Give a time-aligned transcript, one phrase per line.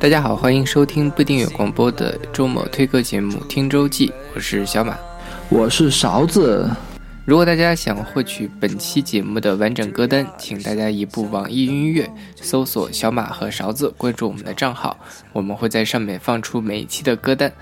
[0.00, 4.96] 大家好，欢迎收听不订阅广播的周末推歌节目《听周记》，我是小马，
[5.48, 6.68] 我是勺子。
[7.24, 14.98] 如果大家想获取本期节目的完整歌单，请大家移步网易音乐，搜索“小马和勺子”，关注我们的账号，
[15.32, 17.52] 我们会在上面放出每一期的歌单。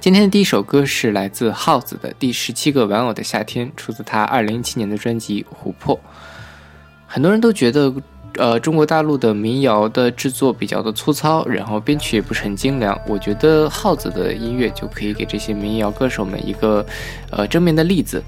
[0.00, 5.96] 今天的第一首歌是来自耗子的《第十七个玩偶的夏天》，出自他二零一七年的专辑《琥珀》。
[7.12, 7.92] 很多人都觉得，
[8.38, 12.98] 呃，中国大陆的民谣的制作比较的粗糙，然后编曲也不是很精良。
[13.06, 16.82] 我觉得耗子的音乐就可以给这些民谣歌手们一个，
[17.28, 18.24] 呃，正面的例子。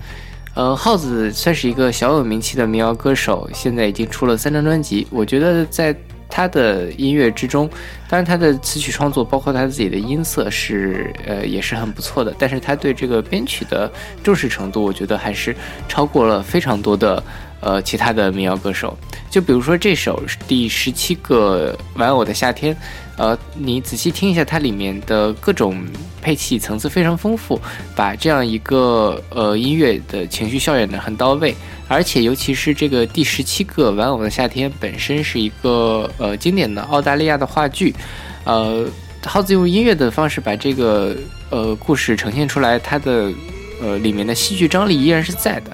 [0.53, 5.07] 呃，耗子算是一个小有名气的民谣歌手，现在已经出了三张专辑。
[5.11, 5.97] 我觉得在
[6.29, 7.67] 他的音乐之中，
[8.07, 12.35] 当然他的词曲创作，包括他自己的音色是呃也是很不错的。
[12.39, 13.91] 但是他对这个编曲的
[14.23, 15.57] 重视程度，我觉得还是
[15.89, 17.23] 超过了非常多的
[17.65, 18.97] 呃其他的民谣歌手。
[19.31, 22.77] 就比如说这首第十七个玩偶的夏天。
[23.17, 25.87] 呃，你仔细听一下，它里面的各种
[26.21, 27.61] 配器层次非常丰富，
[27.95, 31.55] 把这样一个呃音乐的情绪效演的很到位，
[31.87, 37.95] 而且尤其是这个第十七个玩偶的夏天本身是一个呃经典的澳大利亚的话剧，
[38.43, 38.85] 呃，
[39.25, 41.17] 耗子用音乐的方式把这个
[41.51, 43.33] 呃故事呈现出来，它的
[43.81, 45.71] 呃里面的戏剧张力依然是在的，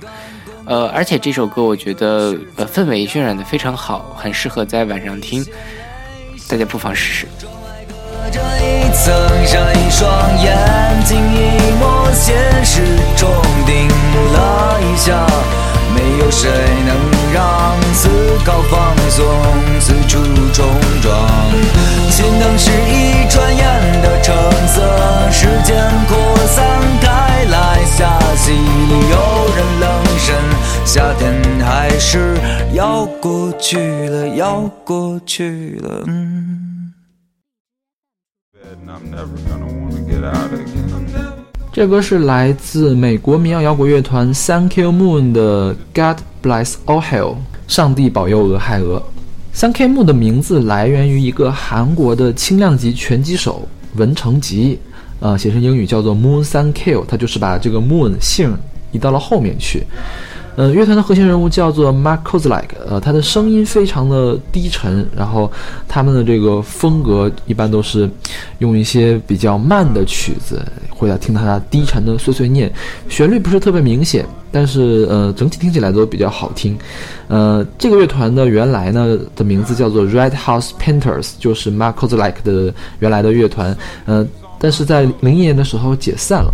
[0.67, 5.45] 呃，而且这首歌我觉得呃氛围渲染的非常好，很适合在晚上听。
[6.49, 7.27] 大家不妨试试。
[8.33, 9.13] 这一层
[9.47, 10.09] 像一双
[10.43, 10.57] 眼
[11.05, 12.83] 睛，一抹现实
[13.17, 13.29] 中
[13.67, 13.89] 定
[14.33, 15.27] 了一下，
[15.95, 16.49] 没有谁
[16.87, 16.97] 能
[17.33, 18.09] 让思
[18.45, 19.27] 考放松，
[19.81, 20.19] 四处
[20.53, 20.69] 冲
[21.03, 21.29] 撞。
[22.11, 24.37] 心灯是一转眼的橙
[24.69, 25.77] 色，时间
[30.93, 32.37] 夏天还是
[32.75, 36.05] 要过去了，要过去了。
[41.73, 47.37] 这歌是来自美国民谣摇滚乐团 Thank You Moon 的 God Bless All Hell，
[47.69, 49.01] 上帝保佑俄亥俄。
[49.55, 54.81] Thank You Moon 的名字来源于一个韩国的轻量级拳击手文成吉，
[55.21, 58.59] 呃，写成英语叫做 Moon Thank You，他就是把这个 Moon 姓
[58.91, 59.85] 移到了后面去。
[60.61, 65.51] 呃，乐团的核心人物叫做 Mark Kozlak，呃，他的声音非常的低沉，然后
[65.89, 68.07] 他们的这个风格一般都是
[68.59, 70.61] 用一些比较慢的曲子，
[70.91, 72.71] 会来听他低沉的碎碎念，
[73.09, 76.77] 旋律不是特别明显，但是呃，整体听起来都比较好听。
[77.29, 84.29] 呃，这个乐团的原来呢的名字叫做 Red House Painters，就是 Mark Kozlak 的原来的乐团，呃，
[84.59, 86.53] 但是在零一年的时候解散了。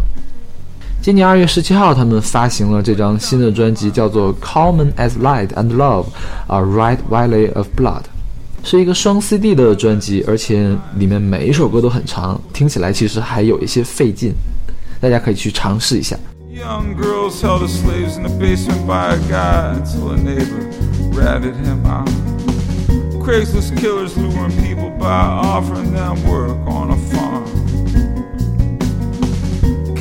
[1.06, 6.06] 今年二月十七号，他们发行了这张新的专辑，叫做《Common as Light and Love:
[6.48, 8.00] A Red Valley of Blood》，
[8.64, 14.34] 是一个双 CD 的专辑，而且里面每一首歌都很长，听起来其实还有一些费劲，
[15.00, 16.16] 大家可以去尝试一下。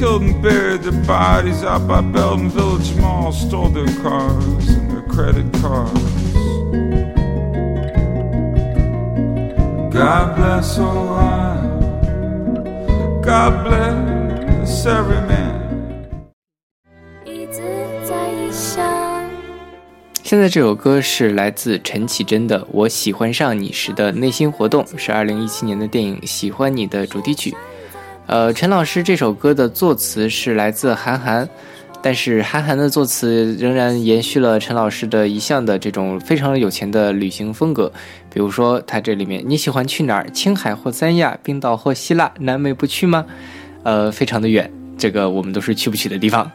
[0.05, 5.01] Killed and buried their bodies out by Belton Village Mall, stole their cars and their
[5.13, 6.33] credit cards.
[9.91, 11.79] God bless Ohio.
[13.23, 15.55] God bless every man.
[20.21, 27.55] 现在这首歌是来自陈绮贞的《我喜欢上你时的内心活动》，是二零一七年的电影《喜欢你》的主题曲。
[28.27, 31.47] 呃，陈老师这首歌的作词是来自韩寒，
[32.01, 37.91] 但是韩寒的作词仍然延续了陈老师的一向的这种非常有钱的旅行风格。
[38.33, 40.27] 比如说，他这里面你喜欢去哪儿？
[40.31, 43.23] 青海或三亚，冰岛或希腊，南美不去吗？
[43.83, 46.51] 呃，非常的远，这个我们都是去不去的地方。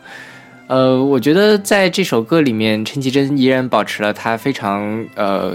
[0.66, 5.54] 呃，我觉得在这首歌里面，陈绮贞依然保持了她非常呃。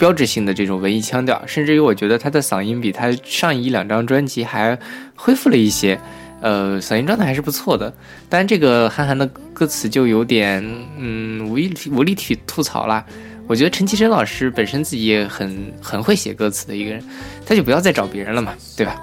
[0.00, 4.76] 标志性的这种文艺腔调，甚至于我觉得他的嗓音比他上一两张专辑还
[5.14, 6.00] 恢复了一些，
[6.40, 7.92] 呃，嗓音状态还是不错的。
[8.26, 10.64] 但这个韩寒的歌词就有点，
[10.96, 13.04] 嗯，无力无力体吐槽啦。
[13.46, 17.04] 我觉得陈绮贞老师本身自己也很很会写歌词的一个人，
[17.44, 18.98] 他就不要再找别人了嘛，对吧？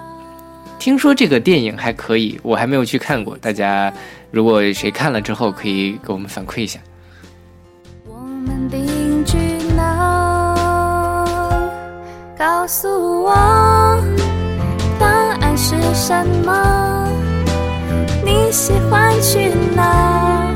[0.80, 3.92] 听说这个电影还可以，我还没有去看过，大家
[4.32, 6.80] 如果谁看了之后，可以给我们反馈一下。
[12.38, 13.34] 告诉我
[14.96, 15.08] 答
[15.40, 17.08] 案是什么？
[18.24, 20.46] 你喜欢去哪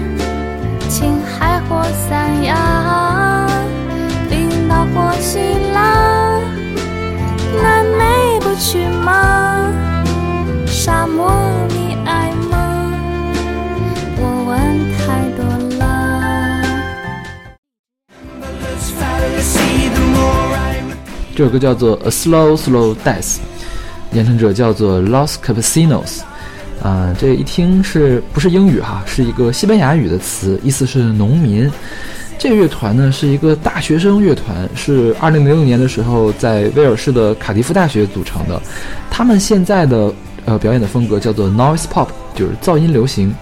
[0.88, 3.48] 青海或三亚？
[4.30, 5.40] 冰岛或希
[5.74, 6.38] 腊？
[7.60, 9.66] 南美不去吗？
[10.66, 11.32] 沙漠？
[21.42, 23.20] 这首歌叫做《A Slow Slow Death》，
[24.12, 26.20] 演唱者叫做 Los Campesinos。
[26.80, 29.02] 啊，这一听是不是英语哈？
[29.06, 31.68] 是一个西班牙语的词，意思是农民。
[32.38, 38.62] 这个乐团呢是一个大学生乐团，是二零零六年的时候在威尔士的卡迪夫大学组成的。
[39.10, 42.06] 他们现在的呃表演的风格叫做 noise pop，
[42.36, 43.34] 就是噪音流行。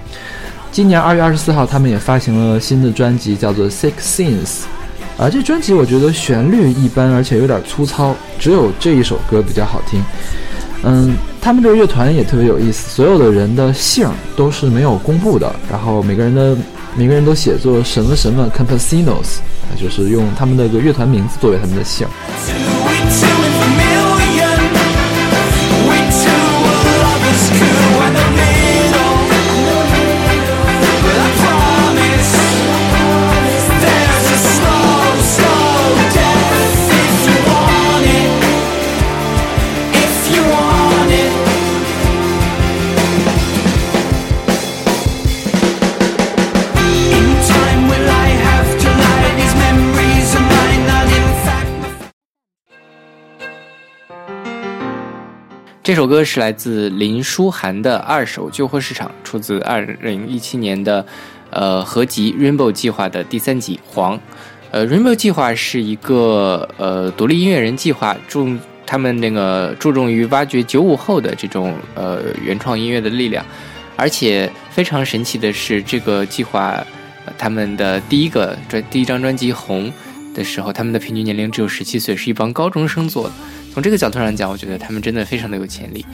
[0.73, 4.63] 今年二月二十四号，他们也发行了新的专辑，叫做 Six Scenes。
[5.21, 10.03] 啊，这专辑我觉得旋律一般，而且有点粗糙，只有这一首歌比较好听。
[10.83, 16.57] 嗯，他们这个乐团也特别有意思，所有的人的姓都是没有公布的，然后每个人的
[16.97, 19.41] 每个人都写作什么什么 Campesinos，
[19.79, 22.09] 就是用他们的个乐团名字作为他们的姓。
[55.91, 61.05] 这首歌是来自林书涵的《二手旧货市场》，出自二零一七年的，
[61.51, 64.17] 呃合集《Rainbow 计划》的第三集《黄》。
[64.71, 68.57] 呃，《Rainbow 计划》是一个呃独立音乐人计划，重
[68.87, 73.45] 他们那个注重于挖掘九五后的这种呃原创音乐的力量，
[73.97, 76.87] 而且非常神奇的是，这个计划
[77.37, 79.93] 他们的第一个专第一张专辑《红》
[80.37, 83.35] 的时候，他们的平均年龄只有十七岁，是一帮高中生做的。
[83.73, 86.05] 从这个角度上讲，我觉得他们真的非常的有潜力。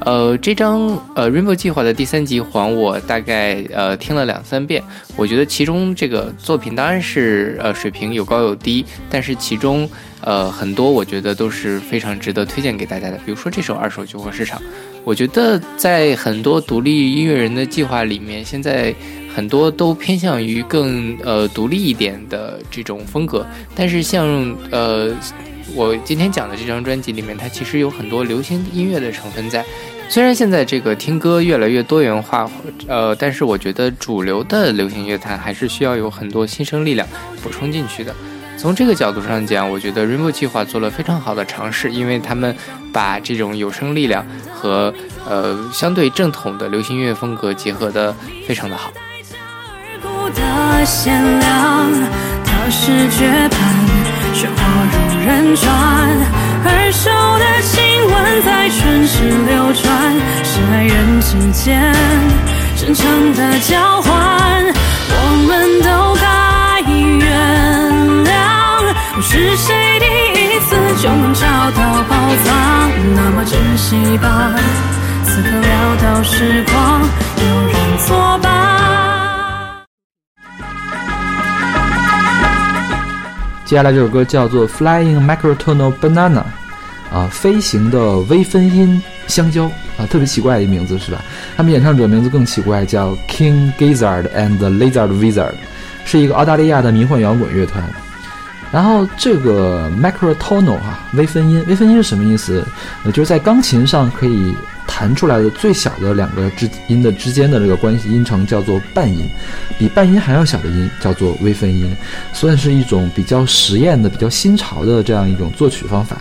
[0.00, 0.80] 呃，这张
[1.14, 4.82] 呃 Rainbow 计划的第三集还我大概呃听了两三遍，
[5.16, 9.88] 我觉得其中这个作品当然是呃水平有高有低，但是其中
[10.20, 13.16] 呃很多我觉得都是非常值得推荐给大家的。
[13.24, 14.60] 比如说这首《二手旧货市场》，
[15.02, 18.94] 我觉得在很多独立音乐人的计划里面，现在
[19.34, 25.10] 很多都偏向于更呃独立一点的这种风格，但是像呃。
[25.74, 29.64] 我今天讲的这张专辑里面，它其实有很多流行音乐的成分在。
[30.08, 32.48] 虽然现在这个听歌越来越多元化，
[32.86, 37.06] 呃，但是我觉得主流的流行乐坛还是需要有很多新生力量
[37.42, 38.14] 补充进去的。
[38.56, 42.56] 从这个角度上讲，我觉得 Rainbow 计划做了非常好的尝试，因为他们
[42.92, 44.94] 把这种有声力量和
[45.28, 48.14] 呃相对正统的流行音乐风格结合的
[48.46, 48.92] 非常的好。
[54.34, 55.05] 喧哗如
[55.54, 55.70] 转，
[56.64, 57.76] 耳熟的亲
[58.06, 59.14] 吻在唇齿
[59.46, 59.84] 流转，
[60.42, 61.92] 是爱人之间
[62.76, 64.12] 真诚的交换，
[65.08, 65.14] 我
[65.46, 66.24] 们都该
[66.90, 67.24] 原
[68.24, 68.28] 谅。
[69.14, 70.04] 不是谁第
[70.40, 72.14] 一次就能找到宝
[72.44, 74.52] 藏，那么珍惜吧，
[75.24, 77.00] 此刻潦倒时光，
[77.38, 77.74] 有人
[78.06, 79.15] 作伴。
[83.66, 86.44] 接下来这首歌叫做《Flying Microtonal Banana》，
[87.12, 89.64] 啊，飞行的微分音香蕉
[89.98, 91.20] 啊，特别奇怪的一名字是吧？
[91.56, 95.54] 他们演唱者名字更奇怪，叫 King Gizzard and Lizard Wizard，
[96.04, 97.82] 是一个澳大利亚的迷幻摇滚乐团。
[98.70, 102.64] 然后这个 Microtonal 哈，微分音，微分音是什么意思？
[103.02, 104.56] 呃，就是在钢琴上可以。
[104.98, 109.28] 弹出来的最小的两个之音的之间的这个关系音程叫做半音，
[109.78, 111.94] 比半音还要小的音叫做微分音，
[112.32, 116.16] 算是一种比较实验的、比较新潮的这样一种作曲方法。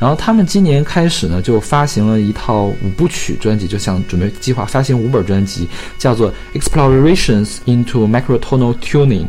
[0.00, 9.26] 然后他们今年开始呢，就发行了一套五部曲专辑，就想准备计划发行五本专辑，叫做 Explorations into Microtonal Tuning，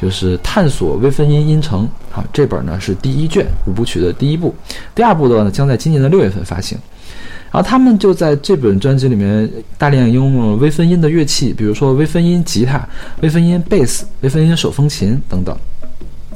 [0.00, 1.86] 就是探索微分音音程。
[2.10, 4.54] 好，这本呢是第一卷五部曲的第一部，
[4.94, 6.78] 第二部的话呢将在今年的六月份发行。
[7.50, 12.86] 然后他们就在这本专辑里面大量用了微分音的乐器，比如说微分音吉他、
[13.22, 15.56] 微分音贝斯、微分音手风琴等等。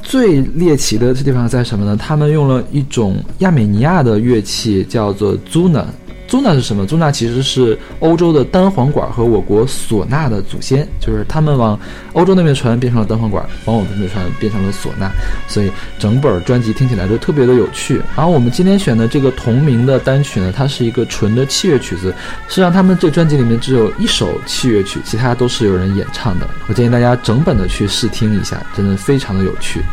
[0.01, 1.95] 最猎奇的地方在什么呢？
[1.95, 5.85] 他们用了一种亚美尼亚的乐器，叫做 zuna。
[6.33, 6.83] 租纳是什么？
[6.83, 11.79] 租纳其实是欧洲的单簧管和我国唢呐的祖先，就是他们往
[12.13, 15.11] 欧洲那边传变成了单簧管，往我们这边传变成了唢呐，
[15.47, 18.01] 所以整本专辑听起来就特别的有趣。
[18.15, 22.11] 然后我们今天选的这个同名的单曲呢，它是一个纯的器乐曲子，
[22.47, 26.49] 实际上他们这专辑里面只有一首器乐曲，其他都是有人演唱的。
[26.67, 29.83] 我建议大家整本的去试听一下，真的非常的有趣。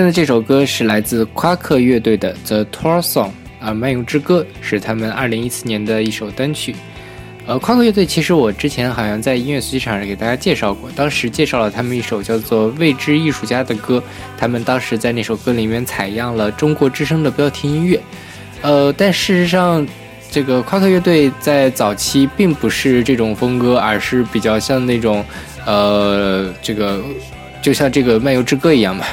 [0.00, 3.26] 现在这首歌是来自夸克乐队的《The Tour Song》
[3.60, 6.74] 啊，《漫游之歌》是他们二零一四年的一首单曲。
[7.44, 14.02] 呃，夸克乐队其实我之前好像在音乐随机场上给大家介绍过，当时介绍了他们一首叫做《未知艺术家》的歌，
[14.38, 18.00] 他们当时在那首歌里面采样了中国之声的标题音乐。
[18.62, 19.86] 呃，但事实上，
[20.30, 25.22] 这个夸克乐队在早期并不是这种风格，而是比较像那种，
[25.66, 27.04] 呃，这个
[27.60, 29.04] 就像这个《漫游之歌》一样嘛。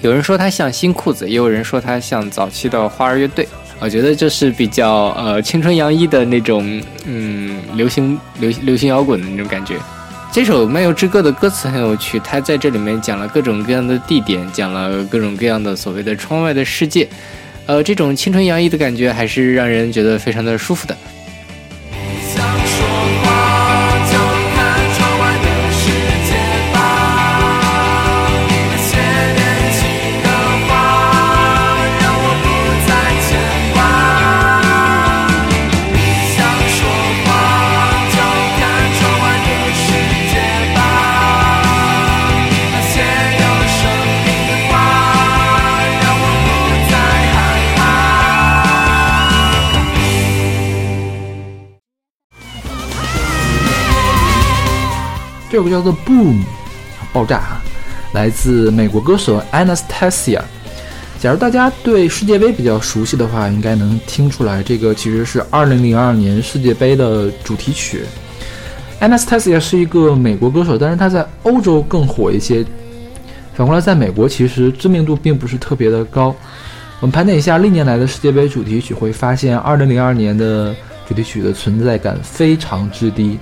[0.00, 3.48] 有人说它像新裤子，也有人说它像早期的花儿乐队。
[3.80, 9.76] 我觉得就是比较呃青春洋溢的那种，嗯，流行流流行摇滚的那种感觉。
[10.32, 17.08] 这首《漫游之歌》的歌词很有趣，它在这里面讲了各种各样的地点，讲了各种各样的所谓的窗外的世界。
[17.66, 20.96] 呃，这种青春洋溢的感觉还是让人觉得非常的舒服的。
[55.58, 56.34] 这首歌叫做《Boom》，
[57.12, 57.60] 爆炸啊，
[58.12, 60.40] 来自美国歌手 Anastasia。
[61.18, 68.04] 假如大家对世界杯比较熟悉的话，应该能听出来，这个其实是2002年世界杯的主题曲。
[69.00, 72.64] Anastasia 是一个美国歌手，但是他在欧洲更火一些。
[73.52, 76.32] 反过来，在美国其实知名度并不是特别的高。
[77.00, 80.72] 我们盘点一下历年来的世界杯主题曲，会发现2002年的
[81.08, 83.36] 主题曲的存在感非常之低。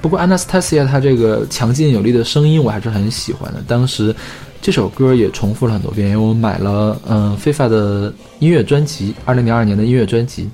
[0.00, 3.62] 不过 Anastasia 她这个强劲有力的声音我还是很喜欢的。
[3.66, 4.14] 当时
[4.62, 10.48] 这首歌也重复了很多遍，因为我买了嗯 FIFA 的音乐专辑，二零零二年的音乐专辑。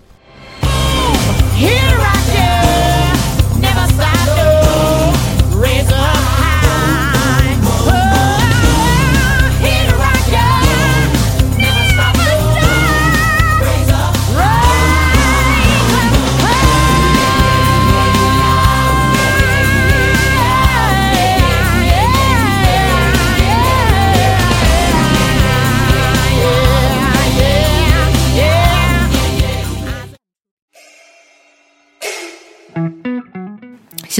[1.59, 2.36] Here I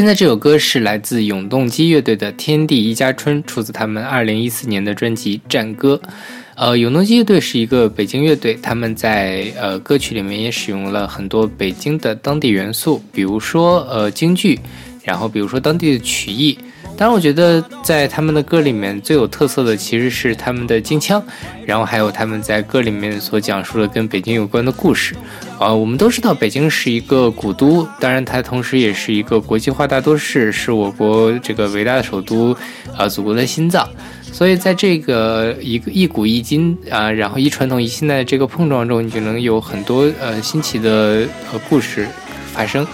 [0.06, 6.00] 在这首歌是来自永动机乐队的《天地一家春》，出自他们二零一四年的专辑《战歌》。
[6.54, 14.56] 呃，永动机乐队是一个北京乐队，他们在呃歌曲里面也使用了很多北京的当地元素，比如说呃京剧，
[15.02, 16.56] 然后比如说当地的曲艺。
[16.96, 21.22] 当然，我觉得在他们的歌里面最有特色的其实是他们的京腔，
[21.66, 25.14] 然后还有他们在歌里面所讲述的跟北京有关的故事。
[25.58, 32.56] 呃，我们都知道北京是一个古都，当然它同时也是一个国际化大都市，是我国这个伟大的首都，
[32.96, 33.86] 呃，祖国的心脏。
[34.32, 42.06] 所以在这个一个一古一今啊、然后一传统一现代这个碰撞中，你就能有很多呃新奇的呃故事
[42.52, 42.86] 发生。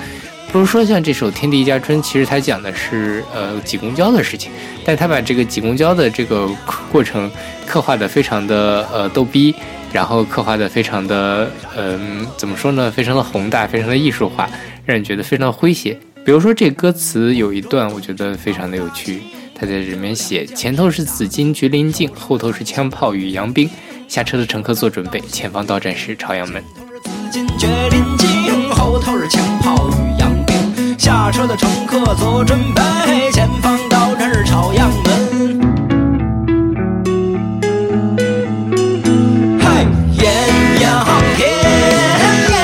[0.53, 4.53] 比如说像这首《天地一家春》，其实它讲的是呃挤公交的事情，
[4.85, 6.47] 但他把这个挤公交的这个
[6.91, 7.31] 过程
[7.67, 9.55] 刻画的非常的呃逗逼，
[9.91, 12.91] 然后刻画的非常的嗯、怎么说呢？
[12.91, 14.47] 非常的宏大，非常的艺术化，
[14.85, 15.99] 让人觉得非常的诙谐。
[16.23, 19.23] 比如说这歌词有一段，我觉得非常的有趣，
[19.55, 23.71] 他在里面写：前头是紫金菊林径，后头是枪炮与洋兵，
[24.07, 26.63] 下车的乘客做准备，前方到站是朝阳门。
[31.03, 32.81] 下车的乘客做准备，
[33.33, 35.61] 前方到站是朝阳门。
[39.59, 40.33] 嘿，艳
[40.81, 41.05] 阳
[41.37, 41.49] 天，
[42.51, 42.55] 艳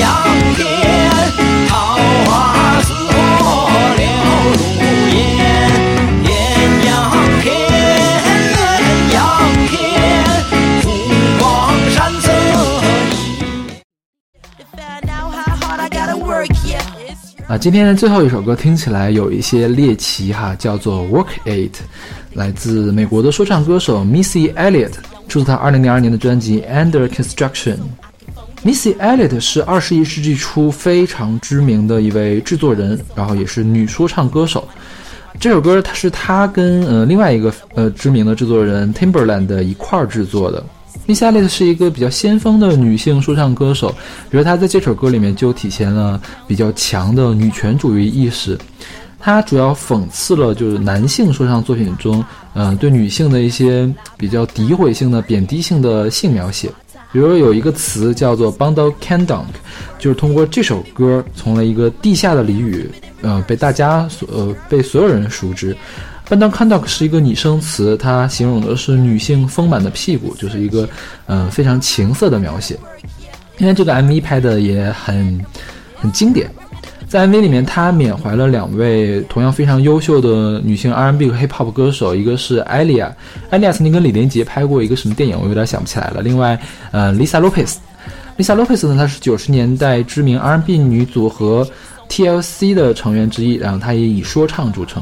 [0.00, 0.10] 阳
[0.56, 0.66] 天，
[1.68, 1.94] 桃
[2.26, 2.92] 花似
[3.38, 3.44] 火
[3.94, 4.02] 燎
[4.50, 4.58] 如
[5.14, 5.16] 烟。
[6.24, 6.28] 艳
[6.86, 6.92] 阳
[7.44, 7.46] 天，
[8.50, 9.22] 艳阳
[9.68, 9.72] 天，
[10.82, 10.84] 湖
[11.38, 11.44] 光
[11.90, 12.26] 山色
[16.42, 17.03] 一
[17.46, 21.76] 啊，今天的最后一首歌听起来有一些猎奇哈，叫做《Work It》，
[22.32, 24.92] 来自美国的说唱歌手 Missy Elliott，
[25.28, 27.76] 出自他2002年的专辑《Under Construction》。
[28.64, 34.66] Missy Elliott 是二十一世纪初非常知名的一位制作人，然后也是女说唱歌手。
[35.38, 40.64] 这首歌它是他跟呃另外一个呃知名的制作人 Timberland 一块儿制作的。
[41.06, 43.88] Miss Alice 是一个比较先锋的女性说唱歌手，
[44.30, 48.58] 比如她在这首歌里面就体现了比较强的女权主义意识。
[49.20, 52.24] 它主要讽刺了就是男性说唱作品中，
[52.54, 56.70] 嗯、对女性的一些比较诋毁性的、贬低性的性描写。
[57.12, 59.44] 比如有一个词叫做 “bundle candunk”，
[59.98, 62.90] 就是通过这首歌从了一个地下的俚语，
[63.22, 65.76] 呃，被大家所呃被所有人熟知。
[66.28, 70.88] Bundle candunk 是一个拟声词，它形容的是女性丰满的屁股，就是一个
[71.26, 72.78] 嗯、非常情色的描写。
[73.58, 75.40] 因为这个 MV 拍的也很
[75.94, 76.50] 很经典，
[77.06, 83.14] 在 MV 里面，他缅怀了两位同样非常优秀的女性 R&B 和 Hip Hop 歌手，一个是艾莉亚，
[83.50, 86.20] 艾莉亚曾经跟李连杰拍过一个什么电影，我有点想不起来了。
[86.20, 86.58] 另外，
[86.90, 91.64] 呃，Lisa Lopez，Lisa Lopez 呢，她是九十年代知名 R&B 女组合
[92.08, 95.00] TLC 的成员之一，然后她也以说唱著称。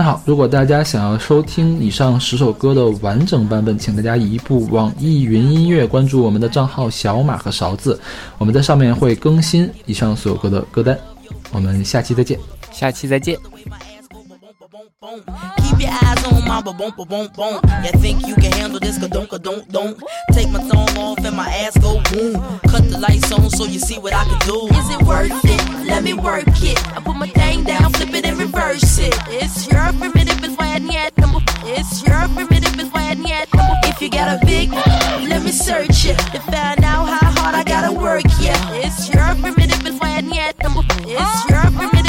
[0.00, 8.00] 那好，如果大家想要收听以上十首歌的完整版本，请大家移步网易云音乐，关注我们的账号小马和勺子，
[8.38, 10.98] 我们在上面会更新以上所有歌的歌单。
[11.52, 12.40] 我们下期再见。
[12.72, 13.36] 下期再见。
[15.80, 17.60] Keep your eyes on my ba boom ba boom boom.
[17.82, 18.98] You think you can handle this?
[18.98, 19.96] Ka don't don't don't.
[20.32, 22.34] Take my thumb off and my ass go boom.
[22.68, 24.68] Cut the lights on so you see what I can do.
[24.76, 25.86] Is it worth it?
[25.86, 26.76] Let me work it.
[26.94, 29.14] I put my thing down, flip it and reverse it.
[29.28, 31.14] It's your primitive it's why I need it.
[31.64, 33.48] It's your primitive it's why I need it.
[33.88, 34.70] If you got a big,
[35.32, 38.24] let me search it to find out how hard I gotta work.
[38.38, 40.56] Yeah, it's your primitive it's why I need it.
[40.60, 41.99] It's your primitive.